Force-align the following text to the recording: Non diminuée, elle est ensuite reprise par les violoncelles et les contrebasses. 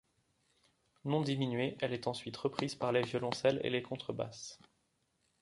Non 1.05 1.21
diminuée, 1.21 1.77
elle 1.79 1.93
est 1.93 2.07
ensuite 2.07 2.35
reprise 2.35 2.73
par 2.73 2.91
les 2.91 3.03
violoncelles 3.03 3.61
et 3.63 3.69
les 3.69 3.83
contrebasses. 3.83 4.57